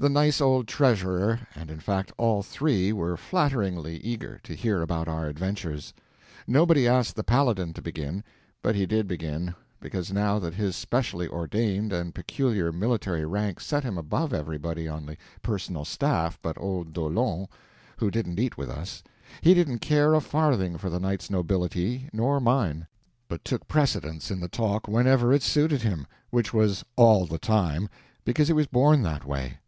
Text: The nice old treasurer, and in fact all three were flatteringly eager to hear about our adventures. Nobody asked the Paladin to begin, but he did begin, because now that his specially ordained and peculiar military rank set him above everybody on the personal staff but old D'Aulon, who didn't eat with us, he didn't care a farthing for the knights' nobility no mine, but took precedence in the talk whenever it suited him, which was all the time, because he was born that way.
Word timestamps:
The 0.00 0.08
nice 0.08 0.40
old 0.40 0.68
treasurer, 0.68 1.40
and 1.56 1.72
in 1.72 1.80
fact 1.80 2.12
all 2.18 2.44
three 2.44 2.92
were 2.92 3.16
flatteringly 3.16 3.96
eager 3.96 4.38
to 4.44 4.54
hear 4.54 4.80
about 4.80 5.08
our 5.08 5.26
adventures. 5.26 5.92
Nobody 6.46 6.86
asked 6.86 7.16
the 7.16 7.24
Paladin 7.24 7.72
to 7.72 7.82
begin, 7.82 8.22
but 8.62 8.76
he 8.76 8.86
did 8.86 9.08
begin, 9.08 9.56
because 9.80 10.12
now 10.12 10.38
that 10.38 10.54
his 10.54 10.76
specially 10.76 11.26
ordained 11.26 11.92
and 11.92 12.14
peculiar 12.14 12.70
military 12.70 13.24
rank 13.26 13.58
set 13.58 13.82
him 13.82 13.98
above 13.98 14.32
everybody 14.32 14.86
on 14.86 15.04
the 15.04 15.16
personal 15.42 15.84
staff 15.84 16.38
but 16.42 16.56
old 16.60 16.92
D'Aulon, 16.92 17.48
who 17.96 18.08
didn't 18.08 18.38
eat 18.38 18.56
with 18.56 18.70
us, 18.70 19.02
he 19.40 19.52
didn't 19.52 19.80
care 19.80 20.14
a 20.14 20.20
farthing 20.20 20.78
for 20.78 20.90
the 20.90 21.00
knights' 21.00 21.28
nobility 21.28 22.08
no 22.12 22.38
mine, 22.38 22.86
but 23.26 23.44
took 23.44 23.66
precedence 23.66 24.30
in 24.30 24.38
the 24.38 24.46
talk 24.48 24.86
whenever 24.86 25.32
it 25.32 25.42
suited 25.42 25.82
him, 25.82 26.06
which 26.30 26.54
was 26.54 26.84
all 26.94 27.26
the 27.26 27.36
time, 27.40 27.88
because 28.24 28.46
he 28.46 28.52
was 28.54 28.68
born 28.68 29.02
that 29.02 29.24
way. 29.24 29.58